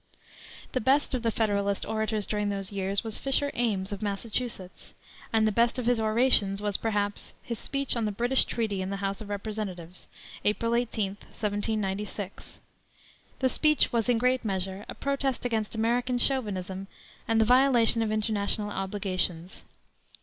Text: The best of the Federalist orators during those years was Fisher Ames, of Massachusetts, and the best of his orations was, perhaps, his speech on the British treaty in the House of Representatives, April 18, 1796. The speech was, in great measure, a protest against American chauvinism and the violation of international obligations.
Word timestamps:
The 0.71 0.81
best 0.81 1.13
of 1.13 1.21
the 1.21 1.29
Federalist 1.29 1.85
orators 1.85 2.25
during 2.25 2.49
those 2.49 2.71
years 2.71 3.03
was 3.03 3.19
Fisher 3.19 3.51
Ames, 3.53 3.91
of 3.91 4.01
Massachusetts, 4.01 4.95
and 5.31 5.45
the 5.45 5.51
best 5.51 5.77
of 5.77 5.85
his 5.85 5.99
orations 5.99 6.59
was, 6.59 6.75
perhaps, 6.75 7.35
his 7.43 7.59
speech 7.59 7.95
on 7.95 8.05
the 8.05 8.11
British 8.11 8.45
treaty 8.45 8.81
in 8.81 8.89
the 8.89 8.95
House 8.97 9.21
of 9.21 9.29
Representatives, 9.29 10.07
April 10.43 10.73
18, 10.73 11.17
1796. 11.21 12.61
The 13.37 13.47
speech 13.47 13.93
was, 13.93 14.09
in 14.09 14.17
great 14.17 14.43
measure, 14.43 14.85
a 14.89 14.95
protest 14.95 15.45
against 15.45 15.75
American 15.75 16.17
chauvinism 16.17 16.87
and 17.27 17.39
the 17.39 17.45
violation 17.45 18.01
of 18.01 18.11
international 18.11 18.71
obligations. 18.71 19.65